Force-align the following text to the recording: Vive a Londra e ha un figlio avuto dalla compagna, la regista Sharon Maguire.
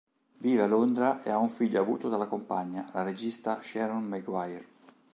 Vive 0.39 0.63
a 0.63 0.65
Londra 0.65 1.21
e 1.21 1.29
ha 1.29 1.37
un 1.37 1.51
figlio 1.51 1.79
avuto 1.79 2.09
dalla 2.09 2.25
compagna, 2.25 2.89
la 2.91 3.03
regista 3.03 3.61
Sharon 3.61 4.03
Maguire. 4.07 4.65